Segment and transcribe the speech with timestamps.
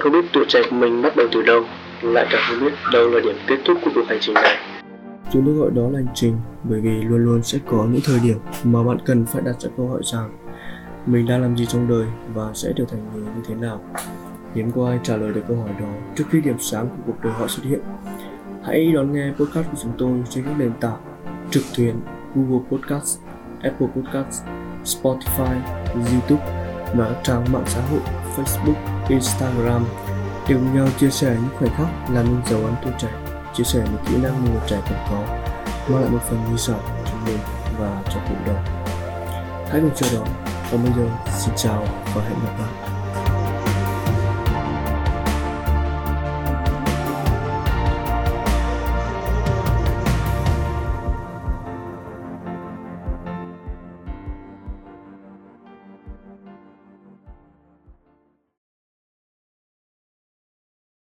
[0.00, 1.64] bạn không biết tuổi trẻ của mình bắt đầu từ đâu,
[2.02, 4.56] lại càng không biết đâu là điểm kết thúc của cuộc hành trình này.
[5.32, 8.18] Chúng tôi gọi đó là hành trình bởi vì luôn luôn sẽ có những thời
[8.24, 10.30] điểm mà bạn cần phải đặt ra câu hỏi rằng
[11.06, 13.80] mình đang làm gì trong đời và sẽ trở thành người như thế nào.
[14.54, 17.16] Hiếm có ai trả lời được câu hỏi đó trước khi điểm sáng của cuộc
[17.22, 17.80] đời họ xuất hiện.
[18.64, 21.00] Hãy đón nghe podcast của chúng tôi trên các nền tảng
[21.50, 21.94] trực tuyến
[22.34, 23.18] Google Podcast,
[23.62, 24.42] Apple Podcast,
[24.84, 25.60] Spotify,
[25.94, 26.44] YouTube
[26.94, 28.00] và các trang mạng xã hội
[28.36, 29.84] Facebook, Instagram
[30.48, 33.08] để cùng nhau chia sẻ những khoảnh khắc làm nên dấu ấn tuổi trẻ,
[33.54, 35.22] chia sẻ những kỹ năng mà người trẻ cần có,
[35.88, 37.38] mang lại một phần di sản cho mình
[37.78, 38.64] và cho cộng đồng.
[39.70, 40.28] Hãy cùng chờ đón.
[40.70, 42.99] Còn bây giờ, xin chào và hẹn gặp lại.